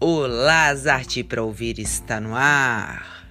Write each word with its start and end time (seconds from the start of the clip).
Olá, 0.00 0.68
as 0.68 0.86
arte 0.86 1.24
para 1.24 1.42
ouvir 1.42 1.80
está 1.80 2.20
no 2.20 2.32
ar. 2.36 3.26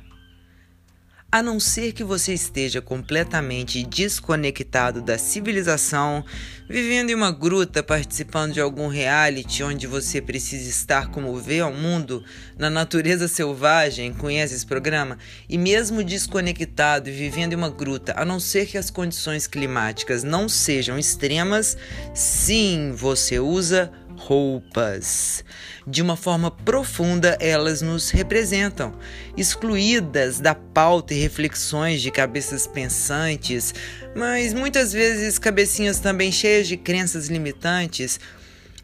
A 1.31 1.41
não 1.41 1.61
ser 1.61 1.93
que 1.93 2.03
você 2.03 2.33
esteja 2.33 2.81
completamente 2.81 3.81
desconectado 3.83 5.01
da 5.01 5.17
civilização, 5.17 6.25
vivendo 6.69 7.09
em 7.09 7.15
uma 7.15 7.31
gruta, 7.31 7.81
participando 7.81 8.51
de 8.51 8.59
algum 8.59 8.89
reality 8.89 9.63
onde 9.63 9.87
você 9.87 10.21
precisa 10.21 10.69
estar 10.69 11.09
como 11.09 11.33
vê 11.37 11.61
ao 11.61 11.71
mundo, 11.71 12.21
na 12.57 12.69
natureza 12.69 13.29
selvagem, 13.29 14.13
conhece 14.13 14.53
esse 14.53 14.65
programa? 14.65 15.17
E 15.47 15.57
mesmo 15.57 16.03
desconectado 16.03 17.07
e 17.07 17.13
vivendo 17.13 17.53
em 17.53 17.55
uma 17.55 17.69
gruta, 17.69 18.13
a 18.17 18.25
não 18.25 18.41
ser 18.41 18.65
que 18.65 18.77
as 18.77 18.89
condições 18.89 19.47
climáticas 19.47 20.21
não 20.21 20.49
sejam 20.49 20.99
extremas, 20.99 21.77
sim, 22.13 22.91
você 22.93 23.39
usa 23.39 23.89
roupas. 24.17 25.43
De 25.85 26.01
uma 26.01 26.17
forma 26.17 26.49
profunda, 26.51 27.37
elas 27.39 27.81
nos 27.81 28.09
representam, 28.09 28.93
excluídas 29.37 30.39
da 30.39 30.55
pauta 30.55 31.13
e 31.13 31.19
reflexões 31.19 32.01
de 32.01 32.11
cabeças 32.11 32.67
pensantes, 32.67 33.73
mas 34.15 34.53
muitas 34.53 34.91
vezes 34.91 35.39
cabecinhas 35.39 35.99
também 35.99 36.31
cheias 36.31 36.67
de 36.67 36.75
crenças 36.75 37.27
limitantes. 37.27 38.19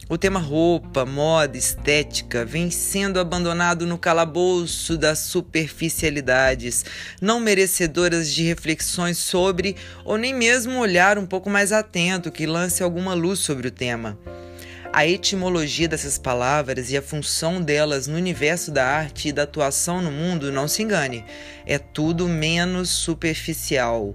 O 0.09 0.17
tema 0.17 0.39
roupa, 0.39 1.05
moda, 1.05 1.57
estética 1.57 2.45
vem 2.45 2.69
sendo 2.69 3.19
abandonado 3.19 3.87
no 3.87 3.97
calabouço 3.97 4.97
das 4.97 5.19
superficialidades, 5.19 6.85
não 7.21 7.39
merecedoras 7.39 8.31
de 8.31 8.43
reflexões 8.43 9.17
sobre 9.17 9.75
ou 10.05 10.17
nem 10.17 10.33
mesmo 10.33 10.79
olhar 10.79 11.17
um 11.17 11.25
pouco 11.25 11.49
mais 11.49 11.71
atento 11.71 12.31
que 12.31 12.45
lance 12.45 12.83
alguma 12.83 13.13
luz 13.13 13.39
sobre 13.39 13.69
o 13.69 13.71
tema 13.71 14.19
a 14.93 15.07
etimologia 15.07 15.87
dessas 15.87 16.19
palavras 16.19 16.91
e 16.91 16.97
a 16.97 17.01
função 17.01 17.59
delas 17.59 18.05
no 18.05 18.15
universo 18.15 18.69
da 18.69 18.85
arte 18.85 19.29
e 19.29 19.31
da 19.31 19.41
atuação 19.41 20.03
no 20.03 20.11
mundo, 20.11 20.51
não 20.51 20.67
se 20.67 20.83
engane, 20.83 21.25
é 21.65 21.79
tudo 21.79 22.29
menos 22.29 22.89
superficial. 22.89 24.11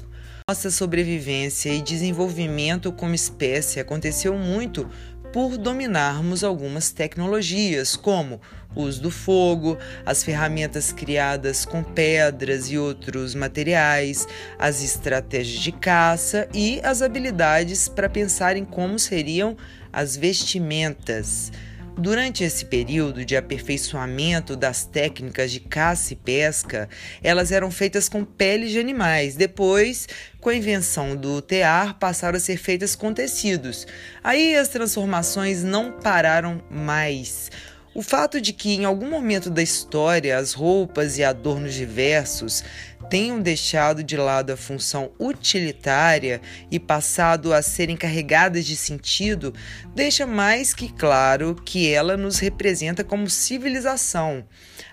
Nossa 0.49 0.71
sobrevivência 0.71 1.71
e 1.71 1.83
desenvolvimento 1.83 2.93
como 2.93 3.13
espécie 3.13 3.81
aconteceu 3.81 4.39
muito 4.39 4.89
por 5.33 5.57
dominarmos 5.57 6.43
algumas 6.43 6.91
tecnologias, 6.91 7.97
como 7.97 8.41
o 8.75 8.83
uso 8.83 9.03
do 9.03 9.11
fogo, 9.11 9.77
as 10.05 10.23
ferramentas 10.23 10.93
criadas 10.93 11.65
com 11.65 11.83
pedras 11.83 12.71
e 12.71 12.79
outros 12.79 13.35
materiais, 13.35 14.27
as 14.59 14.83
estratégias 14.83 15.61
de 15.61 15.73
caça 15.73 16.49
e 16.55 16.81
as 16.83 17.03
habilidades 17.03 17.89
para 17.89 18.09
pensar 18.09 18.57
em 18.57 18.65
como 18.65 18.99
seriam 18.99 19.57
as 19.93 20.17
vestimentas. 20.17 21.51
Durante 21.99 22.45
esse 22.45 22.65
período 22.65 23.25
de 23.25 23.37
aperfeiçoamento 23.37 24.55
das 24.55 24.85
técnicas 24.85 25.51
de 25.51 25.59
caça 25.59 26.13
e 26.13 26.17
pesca, 26.17 26.89
elas 27.21 27.51
eram 27.51 27.73
feitas 27.73 28.09
com 28.09 28.25
peles 28.25 28.71
de 28.71 28.79
animais. 28.79 29.35
Depois, 29.35 30.07
com 30.41 30.49
a 30.49 30.55
invenção 30.55 31.17
do 31.17 31.43
tear, 31.43 31.99
passaram 31.99 32.37
a 32.37 32.41
ser 32.41 32.57
feitas 32.57 32.95
com 32.95 33.13
tecidos. 33.13 33.85
Aí 34.23 34.55
as 34.55 34.69
transformações 34.69 35.65
não 35.65 35.91
pararam 35.91 36.63
mais. 36.71 37.51
O 37.99 38.03
fato 38.03 38.41
de 38.41 38.53
que 38.53 38.75
em 38.75 38.85
algum 38.85 39.11
momento 39.11 39.51
da 39.51 39.61
história 39.61 40.39
as 40.39 40.53
roupas 40.53 41.19
e 41.19 41.25
adornos 41.25 41.75
diversos 41.75 42.63
tenham 43.11 43.43
deixado 43.43 44.05
de 44.05 44.17
lado 44.17 44.53
a 44.53 44.57
função 44.57 45.11
utilitária 45.19 46.41
e 46.71 46.79
passado 46.79 47.53
a 47.53 47.61
serem 47.61 47.97
carregadas 47.97 48.65
de 48.65 48.77
sentido, 48.77 49.53
deixa 49.97 50.29
mais 50.29 50.73
que 50.73 50.93
claro 50.93 51.57
que 51.57 51.93
ela 51.93 52.17
nos 52.17 52.39
representa 52.39 53.03
como 53.03 53.29
civilização. 53.29 54.45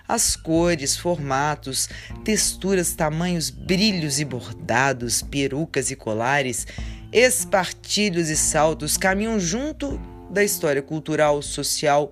As 0.08 0.34
cores, 0.34 0.96
formatos, 0.96 1.88
texturas, 2.24 2.92
tamanhos, 2.92 3.50
brilhos 3.50 4.18
e 4.18 4.24
bordados, 4.24 5.22
perucas 5.22 5.92
e 5.92 5.94
colares, 5.94 6.66
espartilhos 7.12 8.30
e 8.30 8.36
saltos 8.36 8.96
caminham 8.96 9.38
junto 9.38 9.96
da 10.28 10.42
história 10.42 10.82
cultural, 10.82 11.40
social 11.40 12.10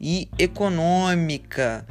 e 0.00 0.28
econômica 0.38 1.86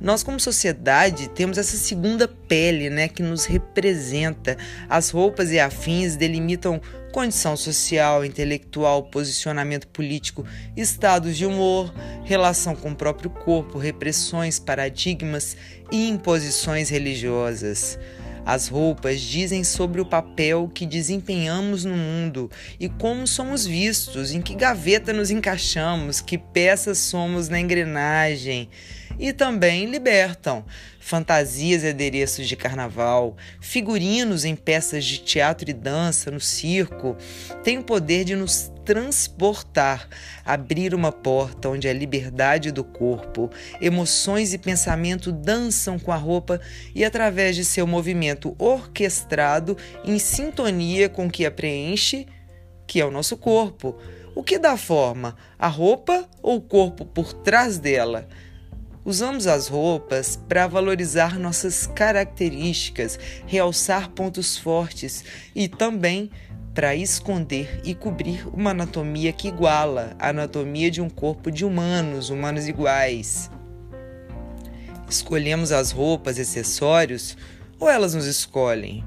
nós, 0.00 0.22
como 0.22 0.38
sociedade, 0.38 1.28
temos 1.30 1.58
essa 1.58 1.76
segunda 1.76 2.28
pele 2.28 2.88
né, 2.88 3.08
que 3.08 3.20
nos 3.20 3.44
representa. 3.46 4.56
As 4.88 5.10
roupas 5.10 5.50
e 5.50 5.58
afins 5.58 6.14
delimitam 6.14 6.80
condição 7.12 7.56
social, 7.56 8.24
intelectual, 8.24 9.04
posicionamento 9.04 9.88
político, 9.88 10.46
estados 10.76 11.36
de 11.36 11.44
humor, 11.44 11.92
relação 12.24 12.76
com 12.76 12.90
o 12.90 12.94
próprio 12.94 13.28
corpo, 13.28 13.76
repressões, 13.76 14.60
paradigmas 14.60 15.56
e 15.90 16.08
imposições 16.08 16.88
religiosas. 16.90 17.98
As 18.48 18.66
roupas 18.66 19.20
dizem 19.20 19.62
sobre 19.62 20.00
o 20.00 20.06
papel 20.06 20.70
que 20.72 20.86
desempenhamos 20.86 21.84
no 21.84 21.94
mundo 21.94 22.50
e 22.80 22.88
como 22.88 23.26
somos 23.26 23.66
vistos, 23.66 24.32
em 24.32 24.40
que 24.40 24.54
gaveta 24.54 25.12
nos 25.12 25.30
encaixamos, 25.30 26.22
que 26.22 26.38
peças 26.38 26.96
somos 26.96 27.50
na 27.50 27.60
engrenagem. 27.60 28.70
E 29.18 29.34
também 29.34 29.84
libertam 29.84 30.64
fantasias 30.98 31.82
e 31.82 31.88
adereços 31.88 32.48
de 32.48 32.56
carnaval, 32.56 33.36
figurinos 33.60 34.46
em 34.46 34.56
peças 34.56 35.04
de 35.04 35.18
teatro 35.18 35.68
e 35.68 35.74
dança 35.74 36.30
no 36.30 36.40
circo, 36.40 37.18
têm 37.62 37.76
o 37.76 37.84
poder 37.84 38.24
de 38.24 38.34
nos 38.34 38.72
transportar, 38.88 40.08
abrir 40.42 40.94
uma 40.94 41.12
porta 41.12 41.68
onde 41.68 41.86
a 41.86 41.92
liberdade 41.92 42.72
do 42.72 42.82
corpo, 42.82 43.50
emoções 43.82 44.54
e 44.54 44.58
pensamento 44.58 45.30
dançam 45.30 45.98
com 45.98 46.10
a 46.10 46.16
roupa 46.16 46.58
e 46.94 47.04
através 47.04 47.54
de 47.54 47.66
seu 47.66 47.86
movimento 47.86 48.56
orquestrado 48.58 49.76
em 50.02 50.18
sintonia 50.18 51.06
com 51.06 51.26
o 51.26 51.30
que 51.30 51.44
a 51.44 51.50
preenche, 51.50 52.26
que 52.86 52.98
é 52.98 53.04
o 53.04 53.10
nosso 53.10 53.36
corpo. 53.36 53.94
O 54.34 54.42
que 54.42 54.58
dá 54.58 54.74
forma? 54.74 55.36
A 55.58 55.68
roupa 55.68 56.26
ou 56.42 56.56
o 56.56 56.62
corpo 56.62 57.04
por 57.04 57.34
trás 57.34 57.76
dela? 57.76 58.26
Usamos 59.04 59.46
as 59.46 59.68
roupas 59.68 60.40
para 60.48 60.66
valorizar 60.66 61.38
nossas 61.38 61.86
características, 61.86 63.18
realçar 63.46 64.08
pontos 64.12 64.56
fortes 64.56 65.24
e 65.54 65.68
também 65.68 66.30
para 66.78 66.94
esconder 66.94 67.80
e 67.82 67.92
cobrir 67.92 68.46
uma 68.52 68.70
anatomia 68.70 69.32
que 69.32 69.48
iguala 69.48 70.14
a 70.16 70.28
anatomia 70.28 70.88
de 70.88 71.02
um 71.02 71.10
corpo 71.10 71.50
de 71.50 71.64
humanos, 71.64 72.30
humanos 72.30 72.68
iguais. 72.68 73.50
Escolhemos 75.10 75.72
as 75.72 75.90
roupas 75.90 76.38
acessórios 76.38 77.36
ou 77.80 77.90
elas 77.90 78.14
nos 78.14 78.26
escolhem? 78.26 79.04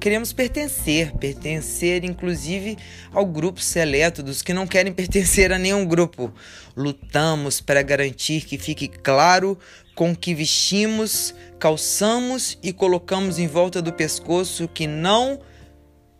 queremos 0.00 0.32
pertencer, 0.32 1.12
pertencer 1.16 2.04
inclusive 2.04 2.78
ao 3.12 3.24
grupo 3.24 3.60
seleto 3.60 4.22
dos 4.22 4.40
que 4.40 4.54
não 4.54 4.66
querem 4.66 4.92
pertencer 4.94 5.52
a 5.52 5.58
nenhum 5.58 5.84
grupo. 5.84 6.32
Lutamos 6.74 7.60
para 7.60 7.82
garantir 7.82 8.46
que 8.46 8.56
fique 8.56 8.88
claro 8.88 9.58
com 9.94 10.16
que 10.16 10.34
vestimos, 10.34 11.34
calçamos 11.58 12.58
e 12.62 12.72
colocamos 12.72 13.38
em 13.38 13.46
volta 13.46 13.82
do 13.82 13.92
pescoço 13.92 14.68
que 14.68 14.86
não 14.86 15.38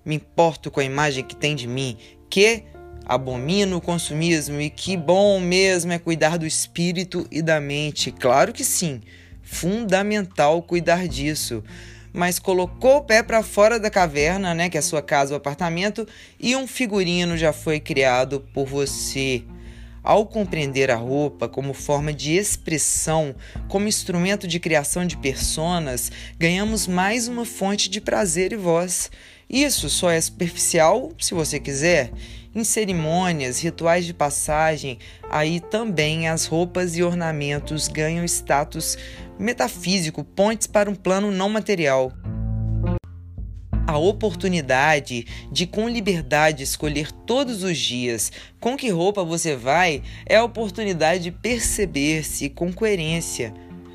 me 0.05 0.17
importo 0.17 0.71
com 0.71 0.81
a 0.81 0.85
imagem 0.85 1.25
que 1.25 1.37
tem 1.37 1.55
de 1.55 1.67
mim, 1.67 1.97
que 2.29 2.65
abomino 3.07 3.77
o 3.77 3.81
consumismo 3.81 4.61
e 4.61 4.71
que 4.71 4.97
bom 4.97 5.39
mesmo 5.41 5.93
é 5.93 5.99
cuidar 5.99 6.39
do 6.39 6.47
espírito 6.47 7.27
e 7.31 7.43
da 7.43 7.61
mente. 7.61 8.11
Claro 8.11 8.53
que 8.53 8.65
sim, 8.65 9.01
fundamental 9.43 10.63
cuidar 10.63 11.07
disso 11.07 11.63
mas 12.15 12.39
colocou 12.39 12.99
o 12.99 13.03
pé 13.03 13.25
para 13.25 13.43
fora 13.43 13.79
da 13.79 13.91
caverna, 13.91 14.55
né, 14.55 14.71
que 14.71 14.77
é 14.77 14.81
a 14.81 14.83
sua 14.83 15.03
casa 15.03 15.35
ou 15.35 15.37
apartamento, 15.37 16.07
e 16.39 16.55
um 16.55 16.65
figurino 16.65 17.37
já 17.37 17.53
foi 17.53 17.81
criado 17.81 18.41
por 18.55 18.67
você. 18.67 19.43
Ao 20.01 20.25
compreender 20.25 20.93
a 20.93 20.97
roupa 20.97 21.49
como 21.49 21.75
forma 21.75 22.13
de 22.13 22.37
expressão, 22.37 23.35
como 23.67 23.89
instrumento 23.89 24.47
de 24.47 24.61
criação 24.61 25.05
de 25.05 25.17
personas, 25.17 26.13
ganhamos 26.39 26.87
mais 26.87 27.27
uma 27.27 27.45
fonte 27.45 27.91
de 27.91 28.01
prazer 28.01 28.53
e 28.53 28.57
voz. 28.57 29.11
Isso 29.49 29.89
só 29.89 30.11
é 30.11 30.21
superficial 30.21 31.13
se 31.19 31.35
você 31.35 31.61
quiser. 31.61 32.11
Em 32.55 32.63
cerimônias, 32.63 33.61
rituais 33.61 34.07
de 34.07 34.15
passagem, 34.15 34.99
aí 35.29 35.59
também 35.59 36.29
as 36.29 36.47
roupas 36.47 36.97
e 36.97 37.03
ornamentos 37.03 37.89
ganham 37.89 38.25
status 38.25 38.97
metafísico, 39.39 40.23
pontes 40.23 40.67
para 40.67 40.89
um 40.89 40.95
plano 40.95 41.33
não 41.33 41.49
material. 41.49 42.13
A 43.87 43.99
oportunidade 43.99 45.27
de, 45.53 45.67
com 45.67 45.89
liberdade, 45.89 46.63
escolher 46.63 47.13
todos 47.13 47.63
os 47.63 47.77
dias 47.77 48.33
com 48.59 48.77
que 48.77 48.89
roupa 48.89 49.23
você 49.23 49.55
vai 49.55 50.03
é 50.25 50.37
a 50.37 50.45
oportunidade 50.45 51.25
de 51.25 51.31
perceber-se 51.31 52.49
com 52.49 52.73
coerência. 52.73 53.53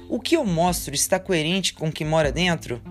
O 0.08 0.20
que 0.20 0.36
eu 0.36 0.46
mostro 0.46 0.94
está 0.94 1.20
coerente 1.20 1.74
com 1.74 1.88
o 1.88 1.92
que 1.92 2.06
mora 2.06 2.32
dentro? 2.32 2.82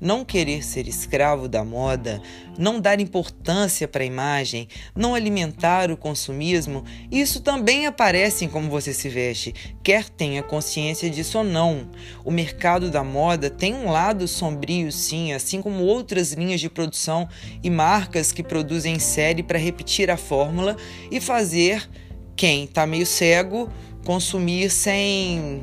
Não 0.00 0.24
querer 0.24 0.64
ser 0.64 0.86
escravo 0.86 1.48
da 1.48 1.64
moda, 1.64 2.22
não 2.58 2.80
dar 2.80 3.00
importância 3.00 3.88
para 3.88 4.02
a 4.02 4.06
imagem, 4.06 4.68
não 4.94 5.14
alimentar 5.14 5.90
o 5.90 5.96
consumismo, 5.96 6.84
isso 7.10 7.40
também 7.40 7.86
aparece 7.86 8.44
em 8.44 8.48
como 8.48 8.70
você 8.70 8.92
se 8.92 9.08
veste, 9.08 9.54
quer 9.82 10.08
tenha 10.08 10.42
consciência 10.42 11.10
disso 11.10 11.38
ou 11.38 11.44
não. 11.44 11.88
O 12.24 12.30
mercado 12.30 12.90
da 12.90 13.02
moda 13.02 13.50
tem 13.50 13.74
um 13.74 13.90
lado 13.90 14.28
sombrio, 14.28 14.92
sim, 14.92 15.32
assim 15.32 15.60
como 15.60 15.84
outras 15.84 16.32
linhas 16.32 16.60
de 16.60 16.68
produção 16.68 17.28
e 17.62 17.70
marcas 17.70 18.32
que 18.32 18.42
produzem 18.42 18.94
em 18.94 18.98
série 18.98 19.42
para 19.42 19.58
repetir 19.58 20.10
a 20.10 20.16
fórmula 20.16 20.76
e 21.10 21.20
fazer 21.20 21.88
quem 22.36 22.64
está 22.64 22.86
meio 22.86 23.04
cego 23.04 23.68
consumir 24.08 24.70
sem 24.70 25.62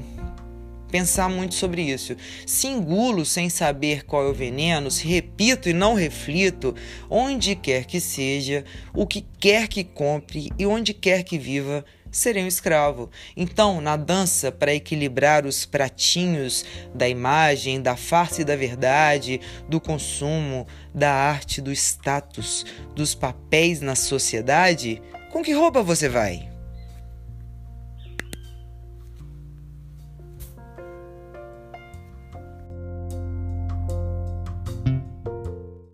pensar 0.92 1.30
muito 1.30 1.56
sobre 1.56 1.82
isso. 1.82 2.16
Se 2.46 2.68
engulo 2.68 3.26
sem 3.26 3.50
saber 3.50 4.04
qual 4.06 4.26
é 4.26 4.30
o 4.30 4.34
veneno, 4.34 4.92
se 4.92 5.08
repito 5.08 5.70
e 5.70 5.74
não 5.74 5.94
reflito, 5.94 6.76
onde 7.10 7.56
quer 7.56 7.86
que 7.86 8.00
seja, 8.00 8.64
o 8.94 9.06
que 9.06 9.26
quer 9.40 9.68
que 9.68 9.84
compre 9.84 10.52
e 10.58 10.66
onde 10.66 10.94
quer 10.94 11.24
que 11.24 11.38
viva, 11.38 11.84
serei 12.16 12.44
um 12.44 12.48
escravo. 12.48 13.10
Então, 13.36 13.82
na 13.82 13.98
dança 13.98 14.52
para 14.52 14.74
equilibrar 14.74 15.46
os 15.46 15.66
pratinhos 15.66 16.64
da 16.94 17.10
imagem, 17.10 17.82
da 17.82 17.98
farsa 17.98 18.42
e 18.42 18.46
da 18.46 18.56
verdade, 18.56 19.42
do 19.68 19.82
consumo, 19.82 20.66
da 20.94 21.12
arte, 21.12 21.62
do 21.62 21.74
status, 21.74 22.66
dos 22.96 23.14
papéis 23.14 23.82
na 23.82 23.96
sociedade, 23.96 25.02
com 25.32 25.44
que 25.44 25.52
roupa 25.52 25.84
você 25.84 26.08
vai? 26.08 26.55